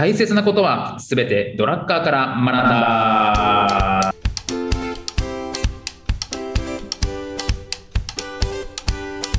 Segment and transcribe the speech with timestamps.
[0.00, 4.14] 大切なことはすべてドラッカーから学んだ。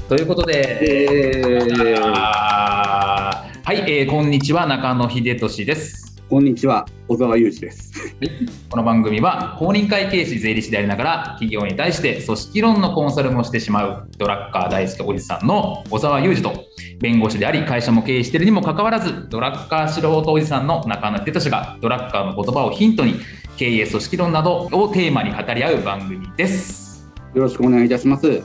[0.07, 0.61] ということで、
[3.63, 6.21] はい、えーこんにちは中野秀俊です。
[6.29, 7.90] こんにちは、小沢裕二です。
[8.69, 16.65] この番組は公認会計士税理士でありながら企業に対して組織論のコンサルもしてしまうドラッカー大好きおじさんの小沢裕二と
[16.99, 23.15] 弁護士であり会社も経営しているにもかかわらずドラッカー素人おじさんの中野秀俊がドラッカーの言葉をヒントに
[23.57, 27.07] 経営組織論などをテーマに語り合う番組です。
[27.33, 28.43] よろしくお願いいたします。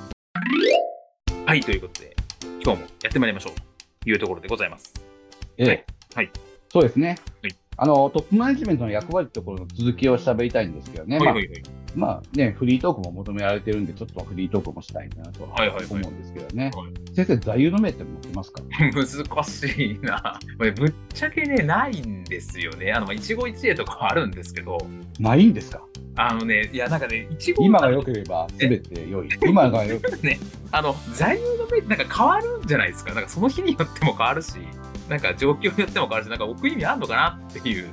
[1.46, 2.16] はいということで
[2.62, 3.54] 今日もやってまいりましょう
[4.02, 4.92] というところでございます。
[5.59, 5.84] ええはい
[6.14, 6.30] はい
[6.73, 7.16] そうですね。
[7.42, 11.18] はいあの、トップマネジメントの役割ってところの続きを喋りたいんですけどね。
[11.18, 11.62] はいはいはい
[11.94, 16.70] まあ、まあね、フリートークも求められてるんで、ちょっとフリートークもしたいなとはいはいはい思うんですけどね。
[16.74, 18.62] はい先生、座右の銘って持ってますか？
[18.92, 20.38] 難しいな。
[20.58, 22.92] これぶっちゃけね、ないんですよね。
[22.92, 24.78] あの、まあ一期一会とかはあるんですけど、
[25.18, 25.82] ないんですか？
[26.18, 29.29] あのね、いや、なんかね、一期今が良ければ全て良い。
[29.46, 30.46] 今が良ければ。
[30.79, 33.14] あの、座右の銘ってなんか変わるんじゃないですか？
[33.14, 34.52] なんかその日によっても変わるし、
[35.09, 37.88] なんか状況によっても変わるし、なんか置く意味あるのかなっていう。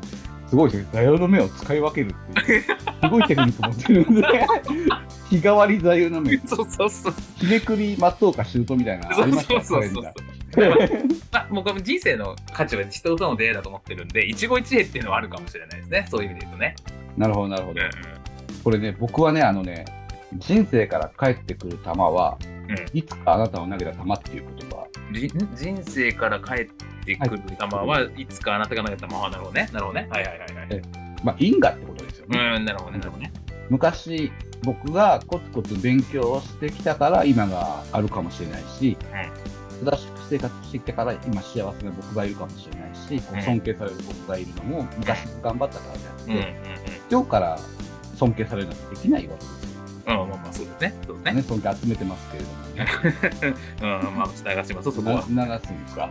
[0.47, 0.89] すごいですね。
[0.93, 2.61] 座右の銘を使い分けるっていう。
[2.61, 2.69] す
[3.09, 4.21] ごいテクニック持ってるんで。
[5.29, 6.37] 日替わり座右の銘。
[6.45, 7.13] そうそうそう。
[7.37, 10.13] 日めくり待とうかシュートみたいなのありましたそうそうそうそう
[11.31, 16.05] まあ、僕は人生の価値は人との出会いだと思ってるんで、一期一会っていうのはあるかもしれないですね。
[16.11, 16.75] そういう意味で言うとね。
[17.17, 17.89] なるほど、なるほどうん。
[18.63, 19.85] これね、僕はね、あのね、
[20.37, 22.53] 人生から返ってくる球は、うん
[22.93, 24.87] いつかあなたを投げた球っていう言葉。
[25.13, 26.65] じ人生から帰っ
[27.05, 29.69] てくる球はいつかあなたが投げた球はなるほどね。
[29.73, 30.07] なるほどね。
[30.09, 30.67] はいはいはいはい。
[30.71, 30.81] え
[31.23, 32.57] まあ、因果ってことですようね。
[32.59, 32.99] ん、なるほどね。
[32.99, 33.31] なるほどね。
[33.69, 34.31] 昔、
[34.63, 38.97] 僕がコツコツ勉強をしてきたから今があるかもしれないし、
[39.83, 46.43] 正しく生活してきたから今幸せな僕がいるかもしれないし、こううん尊敬される僕がいるのも昔頑張ったからであって、うんうん
[47.11, 47.59] 今日から
[48.15, 49.62] 尊敬されるなんてできないわけですよ。
[50.07, 50.21] うん。
[50.21, 50.93] うん、まあまあそうですね。
[51.05, 51.33] そうですね。
[51.33, 52.87] ね、尊敬集めてますけれどもね。
[53.81, 55.23] うん、まあ、流します、そこなは。
[55.27, 55.35] 流
[55.67, 56.09] すんですか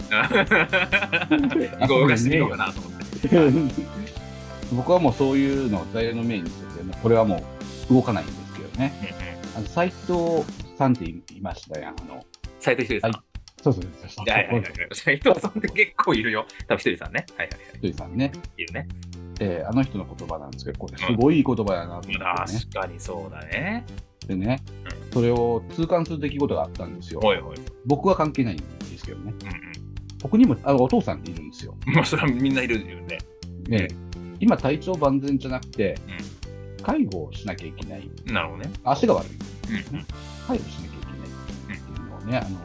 [1.86, 3.02] 動かしてみようかなと思って。
[4.74, 7.44] 僕はもうそういうのを座右の銘にしてて、もうこれはも
[7.90, 8.92] う動かないんですけどね。
[9.54, 10.44] あの斉藤
[10.78, 11.94] さんっていましたやん。
[12.00, 12.24] あの
[12.58, 13.10] 斉藤ひとりさん。
[13.12, 13.22] は
[13.62, 14.30] そうそうそう。
[14.30, 14.72] はいはいはいはい。
[14.92, 16.46] 斉藤さんって結構いるよ。
[16.66, 17.26] 多分ひとりさんね。
[17.36, 17.66] はいはいはい。
[17.74, 18.32] ひとりさんね。
[18.56, 18.88] いるね。
[19.42, 22.18] えーあの人の言葉なんですけど、これすごいいい言葉やなと思ってね。
[22.18, 23.84] 確かにそうだね。
[24.26, 24.60] でね、
[25.12, 27.20] それを痛感する出来事があったんですよ。
[27.20, 27.56] ほいほい。
[27.86, 28.64] 僕は関係ないんで
[28.98, 29.34] すけどね。
[29.42, 29.54] うんうん。
[30.20, 31.74] 僕にもあのお父さんっているんですよ。
[31.86, 33.18] まあ、それはみんないるよね。
[33.68, 33.88] ね、
[34.38, 35.96] 今体調万全じゃなくて、
[36.82, 38.10] 介護をしなきゃいけない。
[38.26, 38.70] なるほどね。
[38.84, 39.28] 足が悪い。
[39.90, 40.06] うんうん。
[40.46, 42.58] 介護しなきゃいけないっていうのをね、あの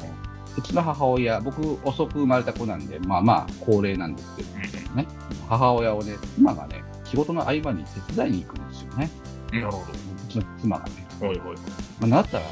[0.58, 4.50] うちの母親、僕、遅く生まれた子なんで、まあまあ、高齢なんですけど
[4.96, 5.08] ね、
[5.48, 9.10] 母親をね、妻がね、仕事の合間に手伝いに行くんですよね、
[9.54, 9.62] うん。
[9.62, 10.92] なるほうちの妻がね。
[11.20, 11.28] ど。
[11.28, 11.56] ほいほい。
[11.56, 11.62] ま
[12.04, 12.46] あ、なったら、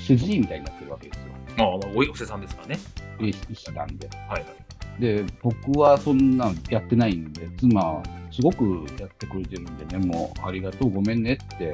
[0.00, 1.24] 主治医みたいになってるわけですよ、
[1.58, 2.78] まあ、まあ、おいおせさんですからね。
[3.20, 4.08] 医医師なんで。
[4.28, 5.00] はいはい。
[5.00, 11.72] で、僕はそんなんやってないんで、妻はすごくやってくれてるんでね、もうありがとう、ごめんねって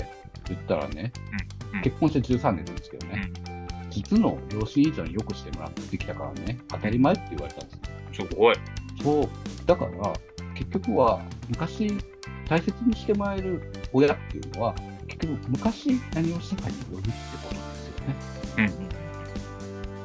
[0.49, 3.31] 言ったらね、うんうん結婚して13年ですけどね、
[3.91, 7.75] 実の両親以上によくしてもらってきたからね、当たり前って言われたんで
[8.15, 8.27] すよ。
[8.29, 8.55] すごい。
[9.03, 9.29] そう、
[9.67, 10.13] だから、
[10.55, 11.93] 結局は、昔、
[12.49, 14.75] 大切にしてもらえる親っていうのは、
[15.07, 17.11] 結局、昔何をしたかによるって
[17.43, 18.73] ことですよね。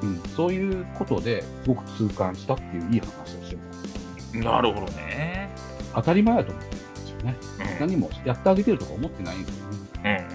[0.02, 0.10] うん。
[0.10, 4.38] うん、そういうことですごく痛感したっていういい話をしてます。
[4.38, 5.50] なるほどね。
[5.94, 7.36] 当たり前だと思ってるんですよね。
[7.60, 7.88] うん。
[7.88, 9.68] 何もやってあげてるとか思ってないんですよ
[10.04, 10.28] ね。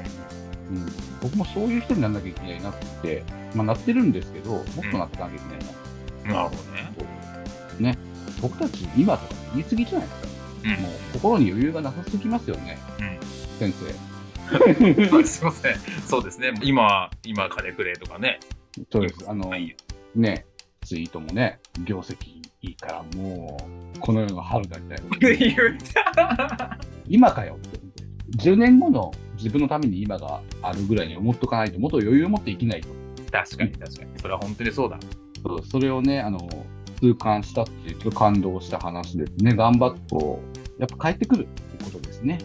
[0.71, 0.77] うん。
[0.77, 0.87] うん、
[1.21, 3.25] 僕もそういう人にならなきゃいけないなって、
[3.55, 6.93] まあ、なってるんですけど、もっとなっていかなきゃいけないななるほどね。
[7.77, 7.83] と。
[7.83, 7.99] ね、
[8.41, 10.29] 僕たち今とか言い過ぎじゃないですか。
[10.65, 12.79] うんもう心に余裕がなさすぎますよね、
[13.59, 14.07] 先生。
[15.25, 15.77] すいません。
[16.07, 16.53] そうですね。
[16.63, 18.41] 今、今、金くれとかね。
[18.91, 19.25] そうです。
[19.29, 19.77] あの、はい
[20.15, 20.47] ね、
[20.83, 23.59] ツイートもね、業績いいから、も
[23.97, 25.19] う、この世の春だみたいな。
[25.37, 26.79] 言った。
[27.09, 27.81] 今かよって。
[28.39, 32.89] 10年後の自分のために今があるぐらいに思っとかないと、もっと余裕を持って生きないと。
[33.31, 34.19] 確かに確かに。
[34.19, 34.99] それは本当にそうだ。
[35.43, 36.49] そうそれをね、あの、
[37.01, 39.55] 痛感したっていう、と感動した話ですね。
[39.55, 40.41] 頑張ってこ
[40.79, 42.39] う、やっぱ帰ってくるってことですね。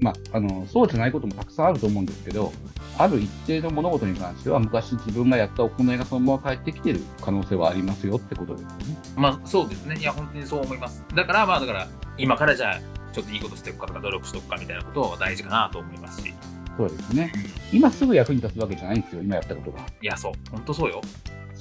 [0.00, 2.52] まあ、あの、そうじゃないこともたくさんあると思うんですけど、
[2.98, 8.98] ある一定の物事に関しては、昔自分がやった行いがそのまま返ってきてる可能性はありますよってことですね。
[9.16, 9.96] まあそうですね。
[9.98, 11.04] いや、本当にそう思います。
[11.14, 11.88] だから、まあだから、
[12.18, 12.80] 今からじゃあ、
[13.12, 16.34] ちょっといいことしておくかとか、努力しておくかみたいなことを大事かなと思いますし。
[16.76, 17.32] そうですね。
[17.72, 19.80] 今すぐ役に立つわけじゃないんですよ、今やったことが。
[20.00, 20.32] いや、そう。
[20.50, 21.00] 本当そうよ。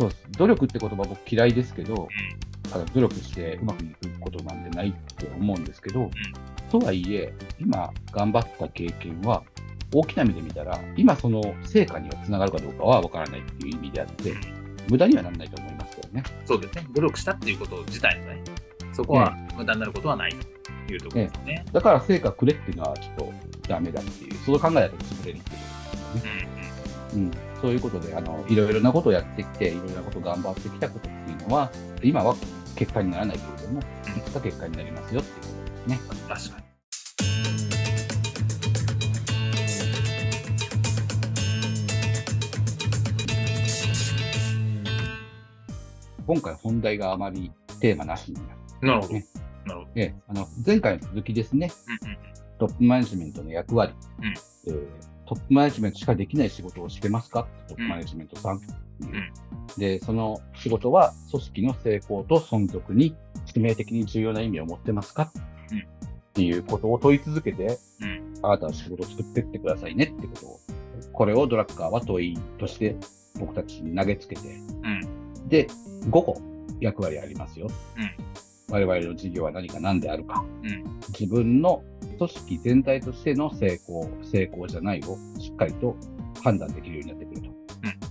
[0.02, 0.24] そうです。
[0.32, 2.08] 努力って言葉僕嫌いですけど、
[2.74, 6.10] あの努力してうまくいくことなんてないって思うんですけど、
[6.72, 9.44] とはいえ、今頑張った経験は、
[9.94, 14.34] 大きな目で見たら、今その成果にはつながるかどうかは分からないっていう意味であって、
[14.90, 16.24] 無駄にはならないと思いますけどね。
[16.46, 16.88] そうですね。
[16.94, 18.42] 努力したっていうこと自体のね、
[18.94, 20.32] そこは無駄になることはない
[20.88, 21.66] というところですね。
[21.72, 23.34] だから成果くれっていうのはちょっと
[23.68, 25.66] ダメだっていう、その考えだと潰れるっていうこ
[26.14, 26.48] とですよね。
[27.14, 27.32] うんうんうん、
[27.62, 31.72] そういうことであの、いろいろなことをやってきて、いろいろなことを頑張ってきたことっていうのは、
[32.02, 32.36] 今は
[32.76, 33.84] 結果にならないけれども、い
[34.26, 36.50] つか結果になりますよっていうことですね。
[36.50, 36.62] 確かに。
[46.26, 48.48] 今回本題があまりテーマなしになる。
[48.82, 49.14] なるほど。
[49.14, 49.26] ね
[49.66, 49.92] なるほど。
[49.96, 51.72] ええあの前回の続きですね、
[52.04, 52.18] うんうん
[52.62, 54.34] トップマネジメントの役割、うん
[54.68, 57.48] えートップマネジメントしかできない仕事をしてますか？
[57.70, 58.60] トップマネジメントさん、
[59.78, 65.32] で、その仕事は組織の成功と存続に致命的に重要な意味を持ってますか、
[65.72, 65.84] うんっ
[66.34, 68.34] ていうことを問い続けて、うん。
[68.42, 70.14] あなたは仕事を作ってってくださいね。
[70.18, 70.60] ってことを、
[71.14, 72.98] これをドラッカーは問いとして
[73.40, 75.48] 僕たちに投げつけて、うん。
[75.48, 75.68] で、
[76.06, 76.42] 5個
[76.80, 77.70] 役割ありますよ。
[77.98, 78.74] うん。
[78.74, 80.44] 我々の事業は何か何であるか。
[80.64, 80.84] うん。
[81.10, 81.84] 自分の
[82.28, 85.96] 組織全体としての成功、成功じゃないをしっかりと
[86.44, 87.50] 判断できるようになってくると。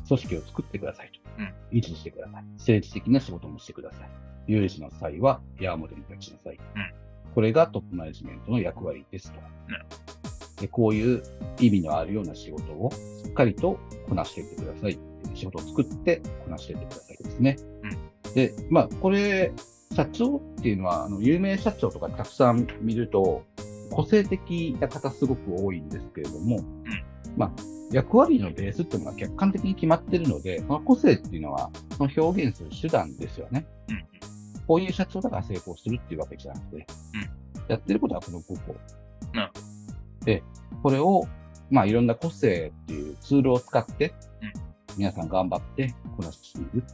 [0.08, 1.20] 組織を作ってくださいと。
[1.38, 2.44] うん維持してください。
[2.58, 4.10] 政治的な仕事もしてください。
[4.48, 6.56] 有事の際は矢面に立ちなさい。
[6.56, 6.60] うん
[7.32, 9.38] これがトップマネジメントの役割ですと。
[10.60, 11.22] でこういう
[11.60, 12.90] 意味のあるような仕事を
[13.24, 13.78] しっかりと
[14.08, 14.98] こなしていってください。
[15.34, 17.56] 仕事を作ってこなしていってくださいですね。
[18.34, 19.52] で、まあ、これ、
[19.94, 23.44] 社長っていうのは、あの、有名社長とかたくさん見ると、
[23.90, 26.60] 個性的な方すごく多いんですけれども、
[27.36, 27.50] まあ、
[27.92, 33.66] 役割のベースっていうのは客観的に決まってるので、その個性っていうのは、その表現する手段ですよね。
[33.88, 34.04] うんうん
[34.66, 36.86] こういう社長だから成功するっていうわけじゃなくて、
[37.66, 38.76] やってることはこの5個。
[40.24, 40.44] で、
[40.80, 41.26] これを、
[41.70, 44.52] まあ、いろんな個性っていうツールを使って、うん
[44.96, 46.84] 皆さん頑張ってこなしている。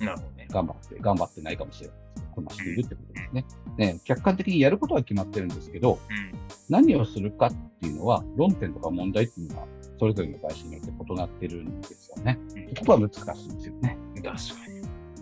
[0.00, 0.48] なるほどね。
[0.50, 1.96] 頑張って、頑張ってないかもしれない
[2.34, 3.44] こなしているってことですね。
[3.76, 6.38] ね、客観的にやることは決まってるんですけど、うん
[6.70, 9.66] 何をするかっていうのは、論点とか問題っていうのは、
[9.98, 12.38] それぞれの会社によって異なってるんですよね。
[12.56, 13.98] うんここは難しいんですよね。
[14.16, 14.32] 確か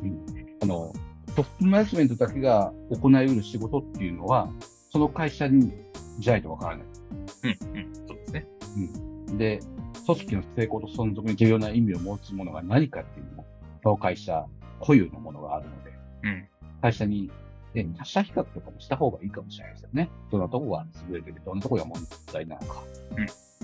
[0.02, 0.16] に。
[0.60, 0.92] あの、
[1.36, 4.50] トップマネジメントだけが行い得る仕事っていうのは、
[4.90, 5.72] その会社に
[6.18, 6.86] じゃないとわからない。
[7.44, 7.94] うんうん。
[8.08, 8.46] そうですね。
[9.38, 9.60] で、
[10.04, 13.46] 組織の成功と存続に重要な意味を持つものが何かっていうのも、
[13.82, 14.46] その会社
[14.80, 15.90] 固有のものがあるので、
[16.24, 16.48] うん。
[16.80, 17.30] 会社に、
[17.74, 20.10] ね、他社比較とかもした方がいいかもしれないですよね。
[20.30, 21.98] どんなところが優れてて、どんなところが問
[22.32, 22.82] 題なのか。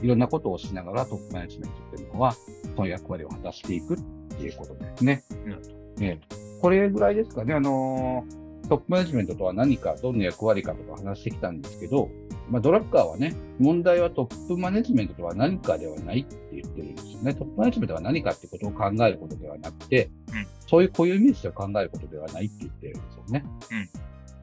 [0.03, 2.33] いろんなことをしながらトップマネジメントっていうのは、
[2.77, 3.99] その役割を果たしていくっ
[4.37, 5.25] ていうことですね。
[5.47, 5.63] なる
[5.99, 6.21] ね
[6.61, 7.55] これぐらいですかね。
[7.55, 12.09] あのートップマネジメントとは何か、どんな役割かとか話してきたんですけど、
[12.53, 17.33] まあ、ドラッカーはね、問題はトップマネジメントとは何かではないって言ってるんですよね。
[17.33, 23.45] トップマネジメントは何かってことを考えることではなくて、うんそういう固有名詞を考えることではないって言ってるんですよね。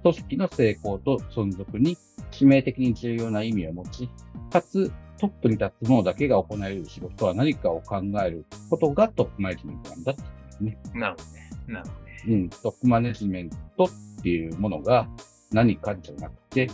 [0.04, 1.98] 組織の成功と存続に
[2.32, 4.10] 致命的に重要な意味を持ち、
[4.52, 10.22] かつトップに立つ者だけが行える仕事は何かを考えることがトップマネジメントなんだって
[10.62, 11.00] 言ってますね。
[11.00, 11.50] なるほどね。
[11.68, 12.14] なるほどね。
[12.28, 15.10] うん、トップマネジメントっていうものが
[15.52, 16.70] 何かじゃなくて、ん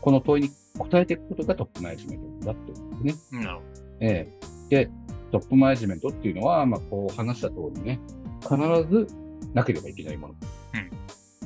[0.00, 3.42] この問いに答えていくことがトップマネジメントだってことですね。
[3.44, 3.62] なるほ
[4.00, 4.90] ええで、
[5.32, 8.00] トップマネジメントっていうのは、まあ、こう話した通りね、
[8.42, 8.56] 必
[8.90, 9.06] ず
[9.54, 10.34] なければいけないもの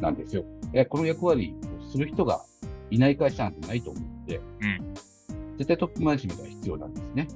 [0.01, 0.45] なんですよ。
[0.73, 2.43] えこの役割をする人が
[2.91, 4.95] いない会社なんてないと思って、うん
[5.59, 7.29] 絶対トップマネジメントが必要なんですね。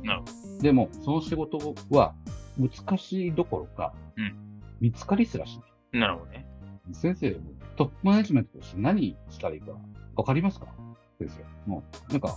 [0.60, 2.14] でも、その仕事は
[2.58, 4.34] 難しいどころか、うん
[4.80, 5.72] 見つかりすらしない。
[5.92, 5.98] ど。
[6.00, 6.46] なるほどね。
[6.92, 7.36] 先生、
[7.76, 9.72] トップマネジメントとして何したらいいか
[10.16, 10.66] わかりますか？
[11.18, 11.44] 先生。
[11.70, 12.36] もう、なんか、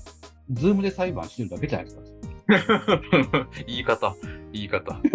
[0.51, 2.03] ズームで裁判してるだけじゃないですか。
[3.67, 4.15] 言い方。
[4.53, 5.01] 言い方。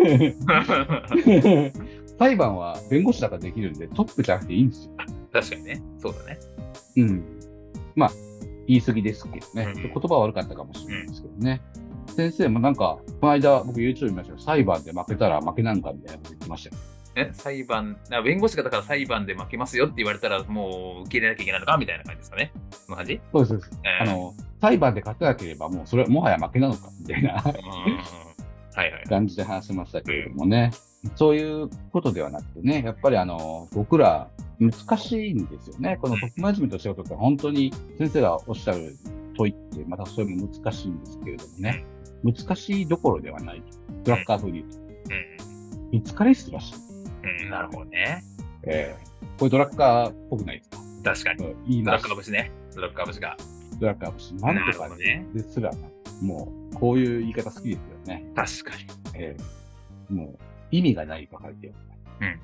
[2.19, 4.93] 裁判は弁護士だからできるんで、トップじゃなくていいんですよ。
[5.33, 5.83] 確かにね。
[5.99, 6.39] そうだね。
[6.97, 7.25] うん。
[7.97, 8.11] まあ、
[8.67, 9.73] 言い過ぎですけどね。
[9.75, 11.61] うん言葉は悪かったかもしれないですけどね。
[12.09, 16.83] 先生もなんか、この間僕 YouTube 見ましたけど、裁判で負けたら負けなんかみたいなこと言ってましたよ。
[17.15, 22.53] え裁判、あ弁護士がだから裁判で負けますよって言われたら、もう受け入れなきゃいけないのかみたいな感じですかね。
[22.71, 23.21] その感じ？
[23.33, 23.71] そうです。
[23.85, 27.53] えーあの、裁判で勝てなければもうそれはもはや負けなのかみたいなうん
[28.75, 29.05] はいはい。
[29.09, 30.71] 感じで話しましたけれどもね。
[31.17, 35.99] そういうことではなくてね、やっぱりあの、僕ら難しいんですよね。
[36.01, 38.97] このトップマネジメントの仕事って本当に先生がおっしゃる
[39.37, 41.85] 問いってまたそれも難しいんですけれどもね。
[42.23, 43.63] 難しいどころではない。
[44.05, 44.79] ドラッカー風に言うと。
[44.79, 44.93] うん
[45.91, 46.75] 見つかりすらしい。
[47.23, 48.23] うん、なるほどね。
[48.65, 50.79] えー、これドラッカーっぽくないですか？
[51.05, 51.45] 確かに。
[51.47, 52.51] うん言いドラッカー節ね。
[52.75, 53.37] ドラッカー節が。
[53.81, 54.35] ドラッカー節。
[54.37, 55.71] なんとかなるほどねですら、
[56.21, 58.25] もう、こういう言い方好きですよね。
[58.35, 58.73] 確か
[59.15, 60.39] えー、もう、
[60.71, 61.75] 意味がないと書いてる。
[62.21, 62.41] うん。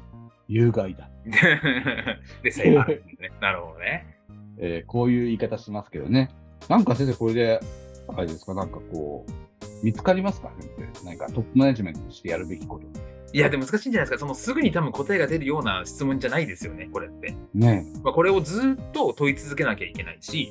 [0.49, 1.09] 有害だ。
[1.25, 1.33] に。
[2.43, 3.31] で、セーバーですね。
[3.41, 4.17] なるほどね。
[4.59, 6.31] えーこういう言い方しますけどね。
[6.69, 7.61] なんか先生、これで、
[8.09, 10.51] あれですか、なんかこう、見つかりますか？
[10.59, 11.05] 先生。
[11.07, 12.87] 何かトップマネジメントとしてやるべきこと。
[13.33, 14.19] いや、でも難しいんじゃないですか。
[14.19, 17.37] そのすぐに多分答えが出るような質問じゃないですよね、これって。
[17.55, 20.51] ねまあ、これをずっと問い続けなきゃいけないし、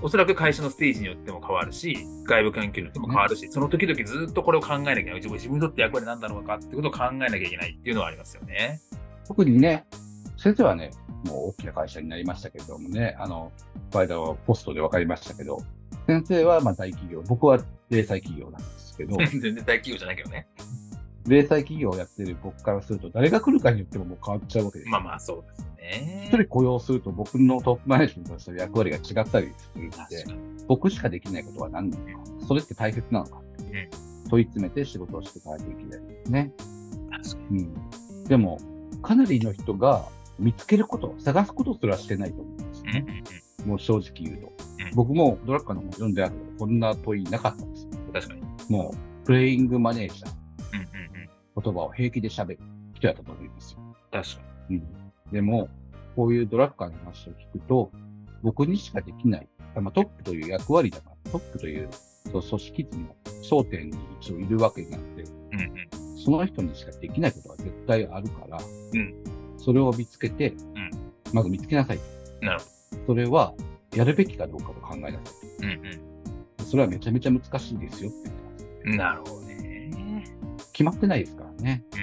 [0.00, 5.14] おそらく会社のステージによっても変わるし、外部環境によっても変わるし、その時々ずっとこれを考えなきゃいけない。
[5.16, 8.80] 自分自分にとって役割なんだろうかってことを考えなきゃいけないっていうのはありますよね。
[9.26, 9.86] 特にね、
[10.36, 10.90] 先生はね、
[11.24, 13.50] もう大きな会社になりましたけれどもね、あの、
[13.90, 15.58] この間はポストで分かりましたけど、
[16.06, 17.58] 先生はまあ大企業、僕は
[17.90, 20.46] 零細企業なんですけど、 全然大企業じゃないけどね。
[21.28, 24.90] 零細企業をやってる僕からすると、誰が来るかによってももう変わっちゃうわけです。
[24.90, 26.36] まあまあそうですね一。
[26.36, 30.24] 人雇用すると僕のトップマネジメントとしての役割が違ったりするので。
[30.66, 33.40] 僕しかできないことは何なのか、それって大切なのか、
[34.28, 36.52] 問い詰めて仕事をしていかないといけないですね。
[37.10, 38.24] 確かうん。
[38.24, 38.58] でも、
[39.02, 40.08] かなりの人が
[40.38, 42.92] 見つけること、探すことすらしてないと思うんですよに。
[42.92, 43.24] ね。
[43.66, 44.46] もう正直言うと。
[44.46, 44.58] うん
[44.94, 47.90] 僕もドラッカーの本読んであるけど、こんな問いなかったんですよ。
[48.12, 48.40] 確かに。
[48.70, 50.37] もう、プレイングマネージャー。
[51.60, 52.58] 言葉を平気で喋る
[52.94, 53.80] 人やったと思いますよ。
[54.10, 54.82] 確かうん。
[55.32, 55.68] でも、
[56.16, 57.90] こういうドラッカーの話を聞くと、
[58.42, 61.88] 僕にしかできない、あまあ、トップという役割だから、トップという
[62.32, 65.30] そう組織図の頂点に一応いるわけなんで、に。
[65.52, 66.18] うんうん。
[66.18, 69.14] その人にしかできないことは絶対あるから、うん
[69.56, 70.56] それを見つけて、ん
[71.32, 71.98] まず見つけなさい。
[72.40, 72.66] なるほ
[73.08, 73.54] それは、
[73.94, 75.62] やるべきかどうかを考えなさい。
[75.62, 75.66] ど。
[75.66, 76.08] うん
[76.64, 78.66] それはめちゃめちゃ難しいですよって言ってます。
[78.84, 78.96] うん。
[78.96, 80.24] なるほどね。
[80.72, 81.84] 決まってないですからね。
[81.94, 82.00] うん。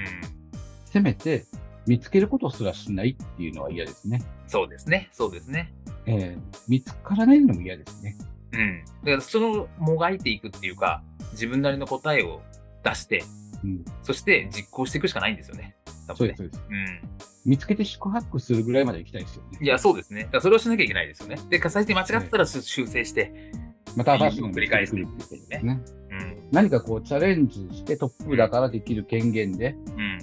[0.85, 1.45] せめて、
[1.88, 4.21] 見つけることすらしないっていうのは嫌ですね。
[4.47, 5.09] そうですね。
[5.12, 5.74] そうですね。
[6.05, 8.17] えー見つからないのも嫌ですね。
[8.53, 8.85] うん。
[9.03, 12.41] だからそのもがいていくっていうか、自分なりの答えを
[12.83, 13.24] 出して、
[13.63, 13.85] うん。
[14.03, 15.75] そして実行していくしかないんですよね。
[16.07, 16.63] 多そうです、そうです。
[16.69, 17.01] うん。
[17.45, 19.59] 見つけて宿泊するぐらいまで行きたいですよね。
[19.62, 20.24] いや、そうですね。
[20.24, 21.38] だからそれをしなきゃいけないですよね。
[21.50, 23.51] で、最終的に間違ってたら修修正して、
[23.95, 25.81] また新しいのを繰り返す見つけてくるっていうことですね。
[26.12, 26.35] うん。
[26.55, 30.19] 何かこうチャレンジしてトップだからできる権限でうん。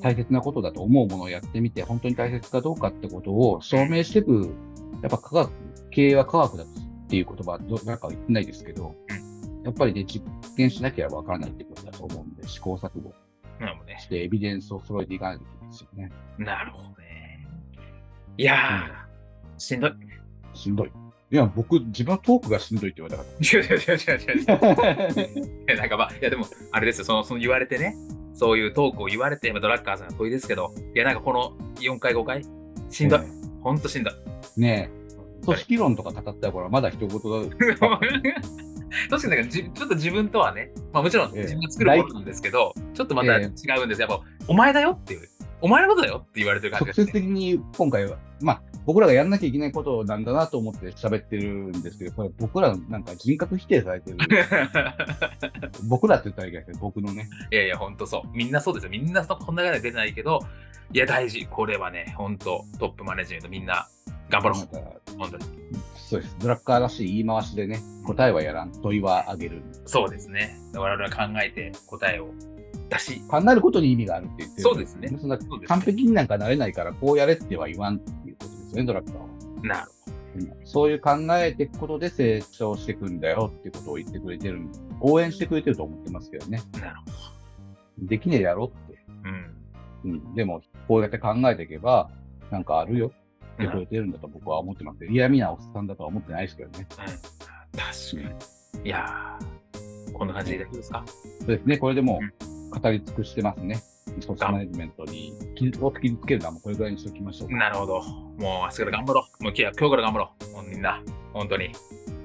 [0.00, 4.54] 大切なことだと思うものをやってみて、本当に大切かどうかってことを証明していく、
[5.02, 5.50] やっぱ科学、
[5.90, 6.66] 経営は科学だっ
[7.08, 8.94] ていう言葉、どなんかは言ってないですけど、
[9.64, 10.24] やっぱりね、実
[10.56, 13.12] 験しなければわからないってことだと思うんで、試行錯誤
[13.58, 14.08] なるほどねし。
[14.08, 16.12] てエビデンスを揃えていかないといけないですよね。
[16.38, 17.46] なるほどね。
[18.36, 19.92] いやー、しんどい。
[20.54, 20.92] しんどい。
[21.30, 24.46] いや、僕、自分はトークがしんどいって言われたか違う違う違う違う違う。
[24.46, 25.24] ら。
[25.24, 27.96] いやなんかまあ、いやでも、あれですよ、その、その言われてね、
[28.32, 32.44] そういうトークを言われて、まあドラッカーさんが問いですけど、いや、なんかこの4回、5回、
[32.88, 33.20] しんどい。
[33.62, 34.60] ほんとしんどい。
[34.60, 37.18] ねえ、組織論とか語った頃はまだ一言だ。
[39.10, 44.08] 確かになんかじちょっと自分とはね、まあもちろんええ自分が作るものなんですけど、ちょっとまた違えうんですよ。
[44.08, 45.28] やっぱ、お前だよっていう、
[45.60, 47.12] お前のことだよって言われてる感じ直がして。
[47.12, 54.18] 接的に今回は、まあ、僕らがやんなきゃいけないことなんだなと思って喋ってるんですけど、これ僕らなんか人格否定されてる。
[55.88, 57.28] 僕らって言ったらいいけど、僕のね。
[57.50, 58.36] いやいや、ほんとそう。
[58.36, 58.90] みんなそうですよ。
[58.90, 60.40] みんなそこんな中で出てないけど、
[60.92, 61.46] いや、大事。
[61.46, 63.88] これはね、ほんと、トップマネジメントみんな
[64.30, 65.16] 頑張ろう。
[65.18, 65.44] 本当に。
[65.96, 66.36] そうです。
[66.38, 69.62] ドラッカーらしい言い回しでね、答えはやらん、問いはあげる。
[69.84, 70.56] そうですね。
[70.74, 72.30] 我々は考えて答えを
[72.88, 79.26] 出し、考えることに意味があるって言ってるそうですねそんな完璧になんかなれないから、こうやれっては言わんっていうことですよね、ドラッカーは。
[79.62, 79.90] なる
[80.36, 84.60] うんそういう考えていくことで成長していくんだよってことを言ってくれてる、
[85.00, 86.58] 応援してくれてると思ってますけどね。
[86.58, 86.84] ほど。
[86.84, 87.04] なるほ
[87.98, 88.98] できねえやろって。
[89.24, 89.30] ど。
[90.04, 90.12] うん。
[90.12, 90.34] うん。
[90.34, 92.10] でも、こうやって考えていけば、
[92.50, 93.10] なんかあるよ
[93.54, 96.86] ってくれてるんだと僕は思ってますけど、嫌味なおっさんだとは思ってないですけどね。
[96.88, 98.34] うん、確か
[98.78, 98.84] に。
[98.84, 101.04] いやー、こんな感じで大丈夫ですか？
[101.40, 101.78] そうですね。
[101.78, 103.80] これでもう語り尽くしてますね。
[104.08, 107.56] 組織マネジメントに傷を傷つけるのはもうこれぐらいにしておきましょうか。
[107.56, 108.00] なるほど。
[108.02, 109.44] もう明日から頑張ろう。
[109.44, 110.52] もう今日今日から頑張ろう。
[110.54, 111.00] もうみんな、
[111.32, 111.70] 本当に。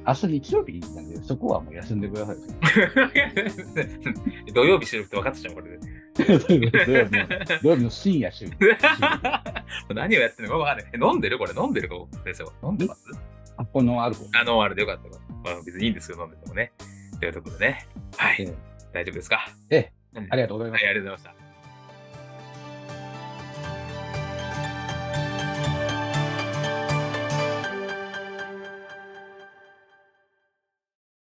[0.06, 2.36] 明日日曜日なんで、そこはもう休んでください。
[4.54, 5.80] 土曜日収録って分かってちゃう、これで。
[6.86, 7.28] 土曜日の
[7.62, 8.58] 土曜日の深夜収録。
[9.94, 10.88] 何をやってるのか分かんない。
[10.94, 11.38] え飲んでる？
[11.38, 11.96] これ飲んでるか？
[12.26, 12.52] 先生は。
[12.64, 13.04] 飲んでます？
[13.58, 14.40] あ、このアルコール。
[14.40, 15.14] あの、あれでよかったよ。
[15.44, 16.72] まあ、別にいいんですけど、飲んでてもね。
[17.20, 17.88] というところでね。
[18.18, 18.36] はい。
[18.40, 18.54] ええ
[18.94, 19.48] 大丈夫ですか？
[19.70, 20.88] ええうんありがとうございまはい、す。
[20.88, 21.43] ありがとうございました。